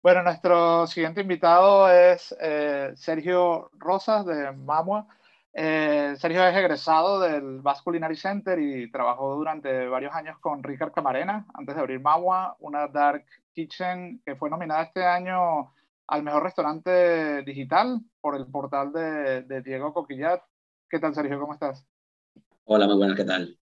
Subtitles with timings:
[0.00, 5.08] Bueno, nuestro siguiente invitado es eh, Sergio Rosas de Mamua.
[5.52, 10.92] Eh, Sergio es egresado del Basque Culinary Center y trabajó durante varios años con Ricard
[10.92, 15.72] Camarena antes de abrir Mamua, una dark kitchen que fue nominada este año
[16.06, 20.40] al mejor restaurante digital por el portal de, Diego Coquillat.
[20.88, 21.40] ¿Qué tal, Sergio?
[21.40, 21.84] ¿Cómo estás?
[22.64, 23.58] Hola, muy buenas, ¿qué tal?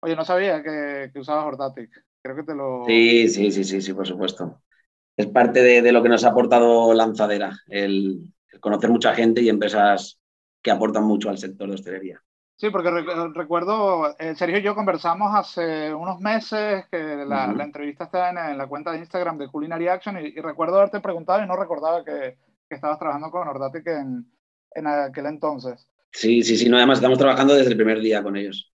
[0.00, 1.90] Oye, no sabía que, que usabas Hortatic.
[2.22, 2.84] Creo que te lo...
[2.86, 4.62] Sí, sí, sí, sí, sí, por supuesto.
[5.16, 10.20] Es parte de, lo que nos ha aportado Lanzadera, el, conocer mucha gente y empresas
[10.60, 12.22] que aportan mucho al sector de hostelería.
[12.56, 12.90] Sí, porque
[13.34, 18.66] recuerdo, eh, Sergio y yo conversamos hace unos meses que la, entrevista está en, la
[18.66, 22.36] cuenta de Instagram de Culinary Action y, recuerdo haberte preguntado y no recordaba que,
[22.68, 24.26] que estabas trabajando con Ordatic en,
[24.74, 25.88] en aquel entonces.
[26.12, 28.72] Sí, sí, sí, no, además estamos trabajando desde el primer día con ellos.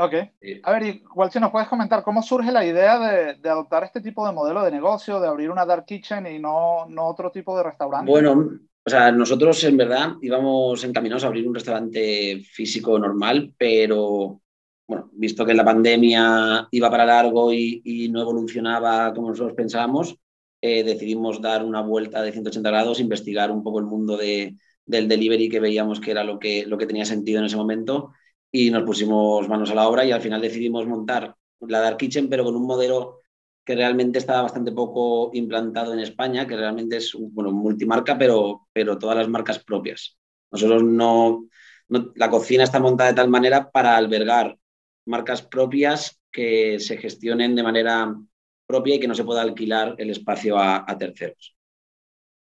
[0.00, 0.14] Ok.
[0.62, 4.00] A ver, igual si nos puedes comentar cómo surge la idea de, de, adoptar este
[4.00, 7.54] tipo de modelo de negocio, de abrir una dark kitchen y no, no otro tipo
[7.54, 8.10] de restaurante.
[8.10, 8.50] Bueno,
[8.82, 14.40] o sea, nosotros en verdad íbamos encaminados a abrir un restaurante físico normal, pero
[14.88, 20.16] bueno, visto que la pandemia iba para largo y, no evolucionaba como nosotros pensábamos,
[20.62, 24.56] eh, decidimos dar una vuelta de 180 grados, investigar un poco el mundo de,
[24.86, 28.12] del delivery que veíamos que era lo que, lo que tenía sentido en ese momento
[28.52, 32.28] y nos pusimos manos a la obra y al final decidimos montar la Dark Kitchen,
[32.28, 33.20] pero con un modelo
[33.64, 38.98] que realmente estaba bastante poco implantado en España, que realmente es bueno, multimarca, pero, pero
[38.98, 40.18] todas las marcas propias.
[40.50, 41.44] Nosotros no,
[42.14, 44.56] la cocina está montada de tal manera para albergar
[45.06, 48.14] marcas propias que se gestionen de manera
[48.66, 51.56] propia y que no se pueda alquilar el espacio a, terceros.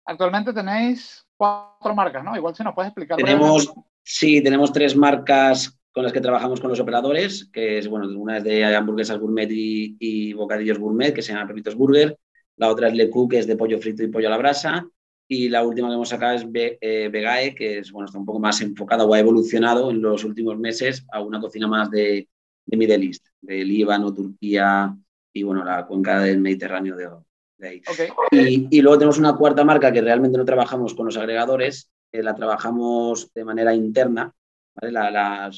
[0.04, 2.36] Actualmente tenéis cuatro marcas, ¿no?
[2.36, 3.16] Igual si nos puedes explicar.
[3.16, 8.08] Tenemos, sí, tenemos tres marcas con las que trabajamos con los operadores, que es, bueno,
[8.18, 12.18] una es de hamburguesas gourmet y, bocadillos gourmet, que se llama Pepitos Burger,
[12.56, 14.86] la otra es Le que es de pollo frito y pollo a la brasa,
[15.28, 18.38] y la última que hemos sacado es eh, Vegae, que es, bueno, está un poco
[18.38, 22.28] más enfocada o ha evolucionado en los últimos meses a una cocina más de,
[22.66, 24.96] de Middle East, de Líbano, Turquía
[25.32, 27.82] y, bueno, la cuenca del Mediterráneo de, ahí.
[28.30, 32.34] Y, y, luego tenemos una cuarta marca que realmente no trabajamos con los agregadores, la
[32.34, 34.34] trabajamos de manera interna,
[34.80, 35.50] la,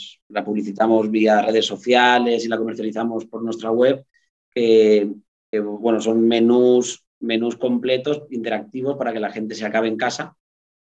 [0.44, 4.04] publicitamos vía redes sociales y la comercializamos por nuestra web,
[4.50, 5.10] que,
[5.52, 10.36] bueno, son menús, menús completos, interactivos, para que la gente se acabe en casa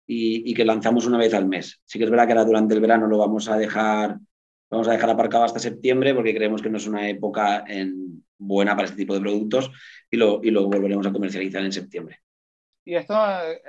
[0.05, 1.81] y, que lanzamos una vez al mes.
[1.85, 4.17] Sí que es verdad que ahora durante el verano lo vamos a dejar,
[4.69, 8.75] vamos a dejar aparcado hasta septiembre porque creemos que no es una época en, buena
[8.75, 9.71] para este tipo de productos
[10.09, 12.19] y lo, y lo volveremos a comercializar en septiembre.
[12.85, 13.15] ¿Y esto,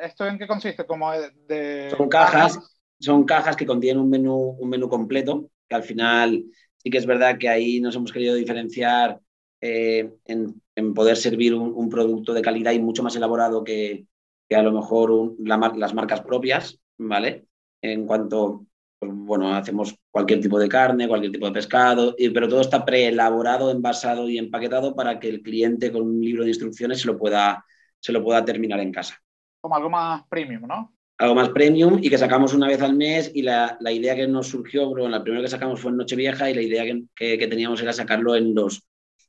[0.01, 0.87] esto en qué consiste?
[0.87, 1.93] Como de...
[1.97, 6.45] Son cajas son cajas que contienen un menú, un menú completo, que al final
[6.77, 9.21] sí que es verdad que ahí nos hemos querido diferenciar
[9.61, 14.07] eh, en, poder servir un, producto de calidad y mucho más elaborado que,
[14.51, 17.47] a lo mejor las marcas propias, ¿vale?
[17.83, 18.67] En cuanto,
[18.99, 23.71] pues, bueno, hacemos cualquier tipo de carne, cualquier tipo de pescado, pero todo está preelaborado,
[23.71, 27.65] envasado y empaquetado para que el cliente con un libro de instrucciones se lo pueda,
[27.99, 29.21] se lo pueda terminar en casa.
[29.61, 30.98] Como algo más premium, ¿no?
[31.19, 34.29] Algo más premium y que sacamos una vez al mes y la, la idea que
[34.29, 37.49] nos surgió, bueno, la primera que sacamos fue en Nochevieja y la idea que, que,
[37.49, 38.87] teníamos era sacarlo en los,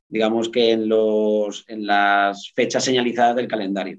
[0.08, 3.98] digamos que en, los, en las fechas señalizadas del calendario.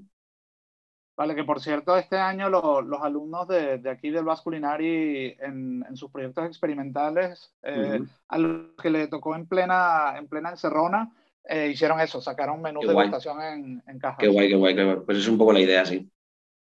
[1.17, 5.97] Vale, que por cierto, este año los alumnos de, de, aquí del Vasculinari en, en,
[5.97, 11.11] sus proyectos experimentales, eh, a los que le tocó en plena, en plena encerrona,
[11.43, 14.17] eh, hicieron eso, sacaron menús de votación en, en cajas.
[14.19, 14.97] Qué guay, qué guay, qué guay.
[15.05, 16.09] Pues es un poco la idea, sí.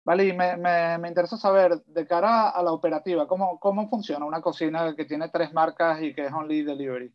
[0.04, 4.42] Vale, y me, me, interesa saber, de cara a la operativa, ¿cómo, ¿cómo funciona una
[4.42, 7.10] cocina que tiene tres marcas y que es only delivery?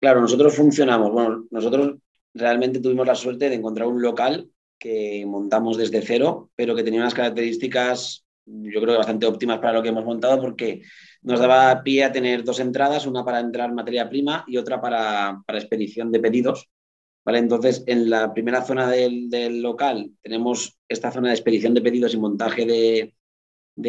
[0.00, 1.10] Claro, nosotros funcionamos.
[1.12, 1.96] Bueno, nosotros
[2.34, 7.00] realmente tuvimos la suerte de encontrar un local que montamos desde cero, pero que tenía
[7.00, 10.82] unas características, yo creo que bastante óptimas para lo que hemos montado, porque
[11.22, 15.42] nos daba pie a tener dos entradas, una para entrar materia prima y otra para,
[15.46, 16.68] para expedición de pedidos.
[17.26, 22.18] Entonces, en la primera zona del, local tenemos esta zona de expedición de pedidos y
[22.18, 23.14] montaje de,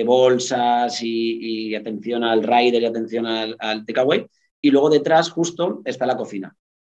[0.04, 4.26] bolsas y, atención al rider y atención al, al takeaway.
[4.62, 6.56] Y luego detrás, justo, está la cocina.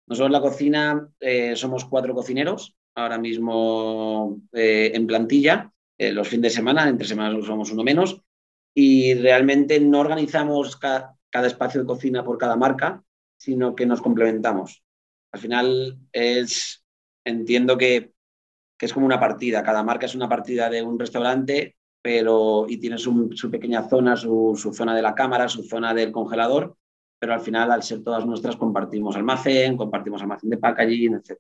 [0.10, 6.28] Nosotros en la cocina eh, somos cuatro cocineros, ahora mismo eh, en plantilla, eh, los
[6.28, 8.20] fines de semana, entre semanas somos uno menos,
[8.74, 13.04] y realmente no organizamos cada espacio de cocina por cada marca,
[13.38, 14.84] sino que nos complementamos.
[15.32, 16.84] Al final es,
[17.24, 18.14] entiendo que,
[18.80, 22.98] es como una partida, cada marca es una partida de un restaurante, pero y tiene
[22.98, 26.78] su, pequeña zona, su, zona de la cámara, su zona del congelador,
[27.20, 31.38] pero al final, al ser todas nuestras, compartimos almacén, compartimos almacén de packaging, etc.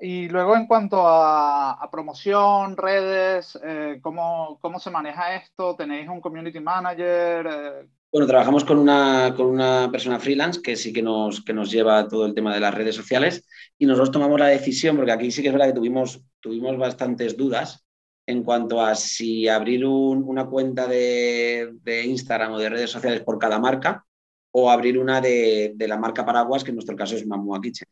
[0.00, 5.76] Y luego en cuanto a, promoción, redes, eh, ¿cómo, ¿cómo, se maneja esto?
[5.76, 7.46] ¿Tenéis un community manager?
[7.46, 11.70] Eh, bueno, trabajamos con una, con una persona freelance que sí que nos, que nos
[11.70, 13.44] lleva todo el tema de las redes sociales
[13.76, 17.36] y nosotros tomamos la decisión, porque aquí sí que es verdad que tuvimos, tuvimos bastantes
[17.36, 17.84] dudas
[18.26, 23.38] en cuanto a si abrir una cuenta de, de, Instagram o de redes sociales por
[23.38, 24.04] cada marca
[24.52, 27.88] o abrir una de, de, la marca Paraguas, que en nuestro caso es Mamua Kitchen.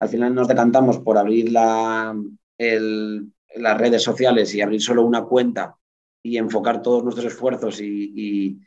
[0.00, 2.14] Al final nos decantamos por abrir la,
[2.58, 5.76] el, las redes sociales y abrir solo una cuenta
[6.22, 8.58] y enfocar todos nuestros esfuerzos y y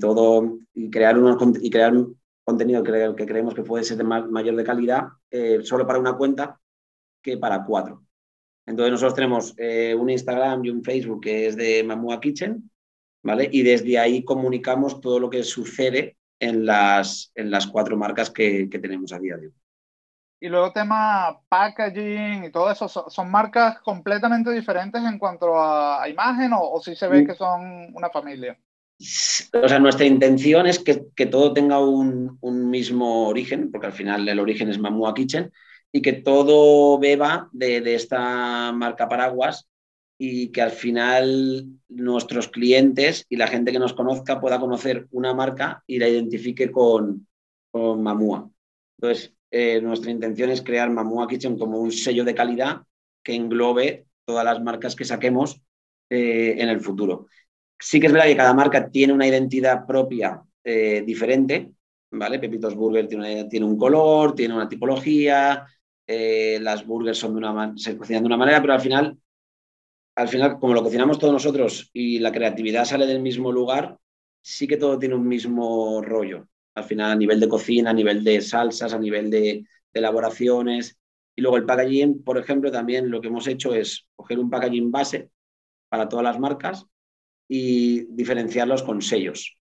[0.00, 4.04] todo y crear, unos, y crear un contenido que, que, creemos que puede ser de
[4.04, 6.60] mayor de calidad eh, solo para una cuenta
[7.22, 8.04] que para cuatro.
[8.66, 12.70] Entonces nosotros tenemos eh, un Instagram y un Facebook que es de Mamua Kitchen,
[13.22, 13.48] ¿vale?
[13.52, 18.68] Y desde ahí comunicamos todo lo que sucede en las, en las cuatro marcas que,
[18.68, 19.54] que tenemos a día de hoy.
[20.38, 26.52] Y luego tema packaging y todo eso, ¿son, marcas completamente diferentes en cuanto a, imagen
[26.52, 27.26] o, o si se ve mm.
[27.26, 28.58] que son una familia?
[28.98, 32.38] O sea, nuestra intención es que, todo tenga un,
[32.70, 35.52] mismo origen, porque al final el origen es Mamua Kitchen,
[35.92, 39.68] y que todo beba de, esta marca Paraguas
[40.18, 45.34] y que al final nuestros clientes y la gente que nos conozca pueda conocer una
[45.34, 47.26] marca y la identifique con,
[47.70, 48.50] con Mamua.
[48.98, 52.82] Entonces, eh, nuestra intención es crear Mamua Kitchen como un sello de calidad
[53.22, 55.60] que englobe todas las marcas que saquemos
[56.08, 57.26] eh, en el futuro.
[57.78, 61.72] Sí que es verdad que cada marca tiene una identidad propia eh, diferente,
[62.10, 62.38] ¿vale?
[62.38, 65.66] Pepitos Burger tiene, tiene, un color, tiene una tipología,
[66.06, 69.18] eh, las burgers son de una, se cocinan de una manera, pero al final,
[70.14, 73.98] al final, como lo cocinamos todos nosotros y la creatividad sale del mismo lugar,
[74.40, 76.48] sí que todo tiene un mismo rollo.
[76.74, 79.38] Al final, a nivel de cocina, a nivel de salsas, a nivel de,
[79.92, 80.98] de elaboraciones.
[81.34, 84.90] Y luego el packaging, por ejemplo, también lo que hemos hecho es coger un packaging
[84.90, 85.30] base
[85.88, 86.86] para todas las marcas
[87.48, 89.58] y diferenciarlos con sellos.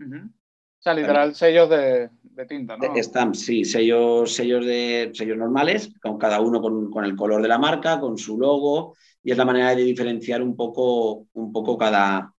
[0.00, 2.10] O sea, literal, sellos de,
[2.48, 3.02] tinta, ¿no?
[3.02, 7.58] Stamps, sí, sellos, sellos, de, sellos normales, con cada uno con, el color de la
[7.58, 12.34] marca, con su logo, y es la manera de diferenciar un poco, un poco cada,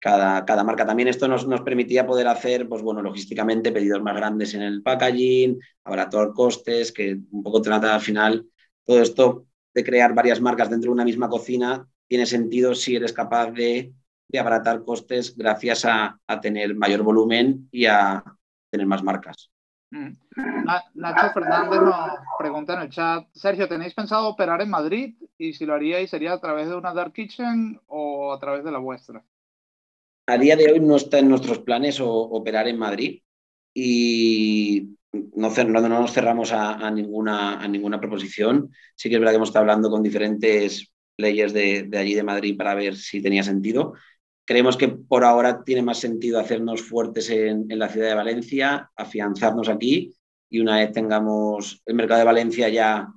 [0.00, 0.84] cada, cada, marca.
[0.84, 4.82] También esto nos, nos, permitía poder hacer, pues bueno, logísticamente pedidos más grandes en el
[4.82, 8.44] packaging, abaratar costes, que un poco trata al final
[8.84, 13.12] todo esto de crear varias marcas dentro de una misma cocina tiene sentido si eres
[13.12, 13.92] capaz de,
[14.38, 18.24] abaratar costes gracias a, tener mayor volumen y a
[18.70, 19.50] tener más marcas.
[19.90, 20.10] Mm.
[20.94, 25.14] Nacho Fernández nos pregunta en el chat, Sergio, ¿tenéis pensado operar en Madrid?
[25.38, 28.72] Y si lo haríais, ¿sería a través de una Dark Kitchen o a través de
[28.72, 29.24] la vuestra?
[30.26, 33.20] A día de hoy no está en nuestros planes operar en Madrid
[33.74, 38.70] y no, no, nos cerramos a, ninguna, a ninguna proposición.
[38.96, 42.56] Sí que es verdad que hemos estado hablando con diferentes players de, allí de Madrid
[42.56, 43.94] para ver si tenía sentido.
[44.44, 49.68] Creemos que por ahora tiene más sentido hacernos fuertes en, la ciudad de Valencia, afianzarnos
[49.68, 50.14] aquí
[50.50, 53.08] y una vez tengamos el mercado de Valencia ya,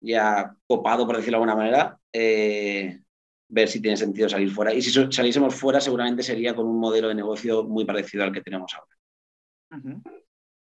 [0.00, 3.00] ya copado, por decirlo de alguna manera, eh,
[3.48, 4.72] ver si tiene sentido salir fuera.
[4.72, 8.42] Y si saliésemos fuera, seguramente sería con un modelo de negocio muy parecido al que
[8.42, 8.96] tenemos ahora.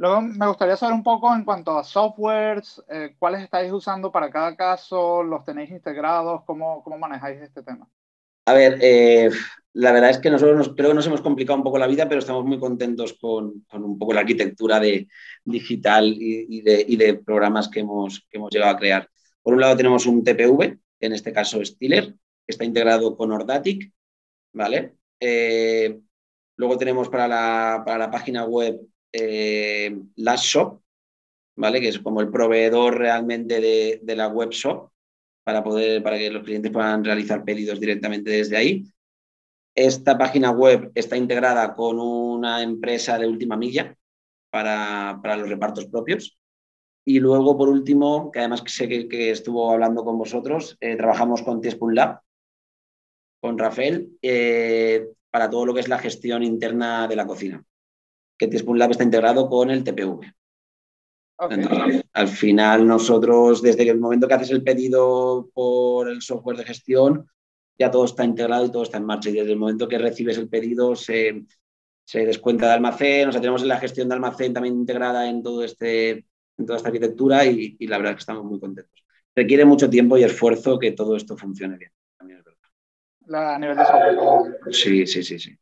[0.00, 4.31] Luego me gustaría saber un poco en cuanto a softwares, eh, cuáles estáis usando para
[4.31, 7.86] cada caso, los tenéis integrados, cómo, cómo manejáis este tema.
[8.46, 9.29] A ver, eh,
[9.74, 12.20] la verdad es que nosotros creo que nos hemos complicado un poco la vida, pero
[12.20, 15.06] estamos muy contentos con, con un poco la arquitectura de
[15.44, 19.06] digital y, de, y, de, programas que hemos, que hemos llegado a crear.
[19.43, 23.93] Por un lado tenemos un TPV, en este caso Stiller, que está integrado con Ordatic,
[24.55, 24.94] ¿vale?
[25.20, 26.01] Eh,
[26.56, 28.81] luego tenemos para la, para la página web
[29.12, 30.81] eh, Last Shop,
[31.56, 31.81] ¿vale?
[31.81, 34.90] que es como el proveedor realmente de, la web shop
[35.44, 38.84] para, poder, para que los clientes puedan realizar pedidos directamente desde ahí.
[39.74, 43.96] Esta página web está integrada con una empresa de última milla
[44.50, 46.38] para, los repartos propios.
[47.05, 51.60] Y luego, por último, que además sé que, estuvo hablando con vosotros, eh, trabajamos con
[51.60, 52.20] Tiespun Lab,
[53.40, 57.64] con Rafael, eh, para todo lo que es la gestión interna de la cocina
[58.41, 60.32] que Tiespun Lab está integrado con el TPV.
[62.15, 67.29] al final nosotros, desde el momento que haces el pedido por el software de gestión,
[67.79, 69.29] ya todo está integrado y todo está en marcha.
[69.29, 71.44] Y desde el momento que recibes el pedido se,
[72.15, 76.11] descuenta de almacén, o sea, tenemos la gestión de almacén también integrada en, todo este,
[76.56, 79.05] en toda esta arquitectura y, la verdad es que estamos muy contentos.
[79.37, 81.93] Requiere mucho tiempo y esfuerzo que todo esto funcione bien.
[82.17, 83.55] También es verdad.
[83.55, 84.75] a nivel de software.
[84.75, 85.59] Sí, sí, sí, sí.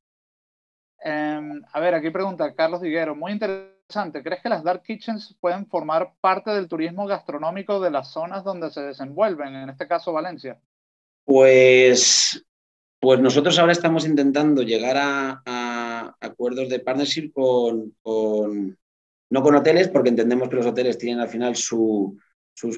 [1.00, 4.22] Em, a ver, aquí pregunta Carlos Diguero, muy interesante.
[4.22, 8.70] ¿Crees que las dark kitchens pueden formar parte del turismo gastronómico de las zonas donde
[8.70, 10.60] se desenvuelven, en este caso Valencia?
[11.24, 12.44] Pues,
[13.00, 20.08] pues nosotros ahora estamos intentando llegar a, acuerdos de partnership con, no con hoteles, porque
[20.08, 22.18] entendemos que los hoteles tienen al final sus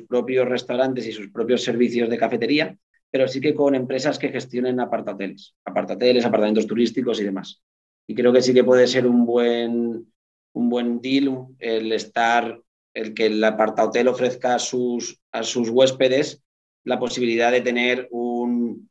[0.08, 2.76] propios restaurantes y sus propios servicios de cafetería,
[3.10, 7.62] pero sí que con empresas que gestionen apartateles, apartateles, apartamentos turísticos y demás.
[8.06, 10.12] Y creo que sí que puede ser un buen,
[10.52, 12.60] un buen deal el estar,
[12.94, 16.42] el que el apartahotel ofrezca a sus, a sus huéspedes
[16.84, 18.90] la posibilidad de tener un,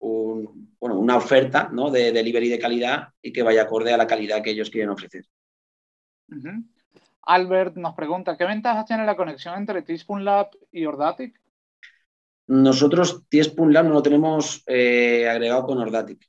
[0.00, 1.90] bueno, una oferta ¿no?
[1.90, 5.24] de delivery de calidad y que vaya acorde a la calidad que ellos quieren ofrecer.
[7.22, 11.40] Albert nos pregunta, ¿qué ventajas tiene la conexión entre Teaspoon Lab y Ordatic?
[12.46, 16.26] Nosotros Teaspoon Lab no lo tenemos eh, agregado con Ordatic.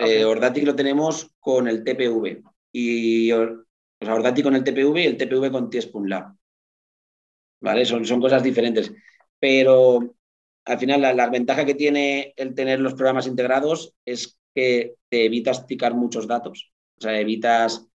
[0.00, 2.42] Eh, Ordatic lo tenemos con el TPV.
[2.72, 3.64] Y, o
[4.00, 6.34] sea, Ordatic con el TPV y el TPV con Tiespun Lab.
[7.60, 7.84] ¿Vale?
[7.84, 8.92] Son, son cosas diferentes.
[9.38, 10.14] Pero
[10.64, 15.64] al final la, ventaja que tiene el tener los programas integrados es que te evitas
[15.64, 16.72] picar muchos datos.
[16.98, 17.86] O sea, evitas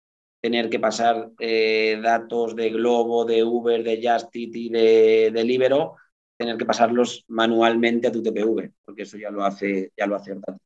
[0.41, 5.97] tener que pasar eh, datos de Globo, de Uber, de Justit y de, de Libero,
[6.37, 10.33] tener que pasarlos manualmente a tu TPV, porque eso ya lo hace, ya lo hace
[10.33, 10.64] Ordatic.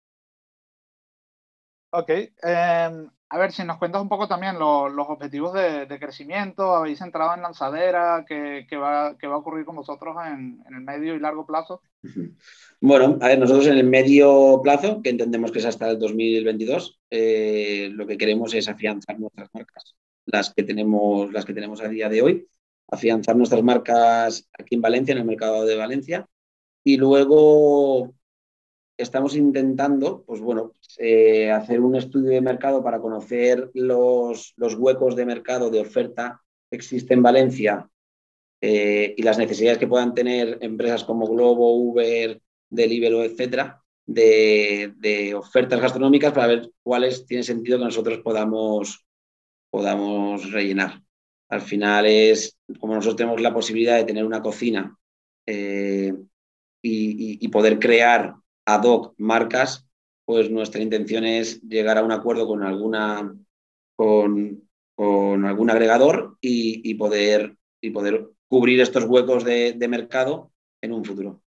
[1.90, 2.10] Ok.
[2.10, 7.34] Em, a ver, si nos cuentas un poco también los objetivos de, crecimiento, habéis entrado
[7.34, 11.82] en lanzadera, ¿qué, va, a ocurrir con vosotros en, el medio y largo plazo?
[12.80, 17.00] Bueno, a ver, nosotros en el medio plazo, que entendemos que es hasta el 2022,
[17.10, 21.88] eh, lo que queremos es afianzar nuestras marcas, las que, tenemos, las que tenemos a
[21.88, 22.48] día de hoy,
[22.86, 26.28] afianzar nuestras marcas aquí en Valencia, en el mercado de Valencia,
[26.84, 28.14] y luego
[28.98, 35.24] estamos intentando, pues bueno, eh, hacer un estudio de mercado para conocer los, huecos de
[35.24, 37.88] mercado de oferta que existen en Valencia
[38.60, 45.80] eh, y las necesidades que puedan tener empresas como Globo, Uber, Deliveroo, etcétera, de, ofertas
[45.80, 49.06] gastronómicas para ver cuáles tiene sentido que nosotros podamos,
[49.70, 51.00] podamos rellenar.
[51.48, 54.98] Al final es, como nosotros tenemos la posibilidad de tener una cocina
[55.46, 56.12] eh,
[56.82, 58.34] y poder crear
[58.68, 59.88] ad hoc marcas,
[60.26, 63.34] pues nuestra intención es llegar a un acuerdo con alguna
[63.96, 71.42] con, algún agregador y, poder, y poder cubrir estos huecos de, mercado en un futuro.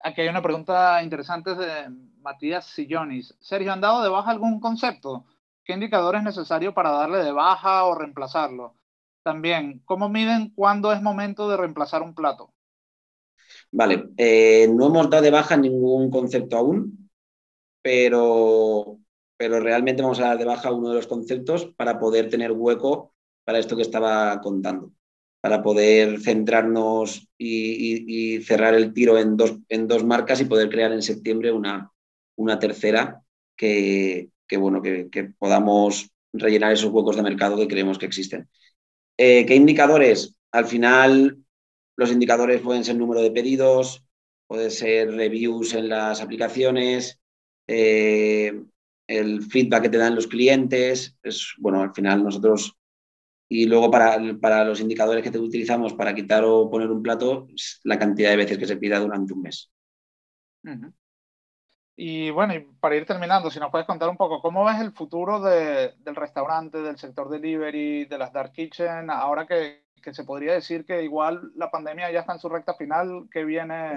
[0.00, 1.88] Aquí hay una pregunta interesante de
[2.18, 3.34] Matías Sillonis.
[3.40, 5.24] Sergio, ¿han dado de baja algún concepto?
[5.64, 8.74] ¿Qué indicador es necesario para darle de baja o reemplazarlo?
[9.22, 12.51] También, ¿cómo miden cuándo es momento de reemplazar un plato?
[13.72, 17.10] Vale, eh, no hemos dado de baja ningún concepto aún,
[17.82, 18.98] pero,
[19.36, 23.14] pero realmente vamos a dar de baja uno de los conceptos para poder tener hueco
[23.44, 24.92] para esto que estaba contando,
[25.40, 30.92] para poder centrarnos y, cerrar el tiro en dos, en dos, marcas y poder crear
[30.92, 31.90] en septiembre una,
[32.36, 33.22] una tercera
[33.56, 38.48] que, bueno, que, podamos rellenar esos huecos de mercado que creemos que existen.
[39.16, 40.34] Eh, ¿Qué indicadores?
[40.50, 41.41] Al final,
[42.02, 44.04] los indicadores pueden ser número de pedidos,
[44.46, 47.20] puede ser reviews en las aplicaciones,
[47.66, 48.52] eh,
[49.06, 51.16] el feedback que te dan los clientes.
[51.22, 52.76] Es, bueno, al final nosotros,
[53.48, 57.46] y luego para, para los indicadores que te utilizamos para quitar o poner un plato,
[57.84, 59.70] la cantidad de veces que se pida durante un mes.
[61.96, 64.92] Y bueno, y para ir terminando, si nos puedes contar un poco, ¿cómo ves el
[64.92, 70.52] futuro del restaurante, del sector delivery, de las dark kitchen, ahora que, que se podría
[70.52, 73.94] decir que igual la pandemia ya está en su recta final, que viene,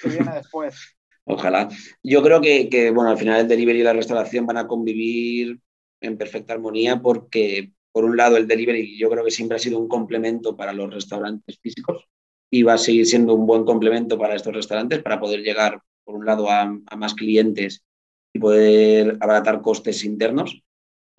[0.00, 0.96] Que viene después.
[1.24, 1.68] Ojalá.
[2.02, 5.60] Yo creo que, bueno, al final el delivery y la restauración van a convivir
[6.00, 9.78] en perfecta armonía porque, por un lado, el delivery yo creo que siempre ha sido
[9.78, 12.04] un complemento para los restaurantes físicos
[12.50, 16.14] y va a seguir siendo un buen complemento para estos restaurantes para poder llegar, por
[16.14, 17.84] un lado, a, a más clientes
[18.32, 20.62] y poder abaratar costes internos.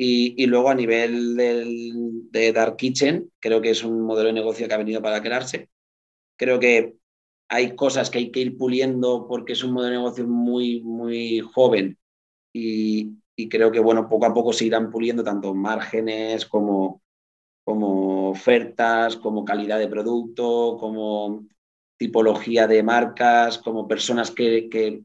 [0.01, 4.73] Y, luego a nivel de Dark Kitchen, creo que es un modelo de negocio que
[4.73, 5.69] ha venido para quedarse.
[6.37, 6.95] Creo que
[7.49, 11.41] hay cosas que hay que ir puliendo porque es un modelo de negocio muy, muy
[11.41, 11.97] joven
[12.53, 13.17] y,
[13.49, 17.01] creo que bueno, poco a poco se irán puliendo tanto márgenes como,
[17.65, 21.45] como ofertas, como calidad de producto, como
[21.97, 25.03] tipología de marcas, como personas que,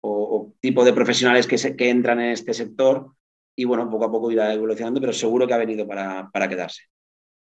[0.00, 3.14] o, tipo de profesionales que, se, que entran en este sector
[3.56, 6.82] y bueno, poco a poco irá evolucionando, pero seguro que ha venido para, quedarse.